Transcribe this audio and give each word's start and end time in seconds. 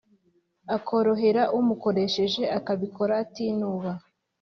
akorohera 0.75 1.41
umukoshereje, 1.59 2.43
akabikora 2.57 3.13
atinuba 3.23 3.91